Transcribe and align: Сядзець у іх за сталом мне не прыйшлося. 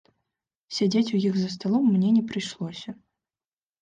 Сядзець 0.77 1.11
у 1.17 1.21
іх 1.29 1.37
за 1.41 1.49
сталом 1.57 1.85
мне 1.93 2.09
не 2.17 2.23
прыйшлося. 2.33 2.89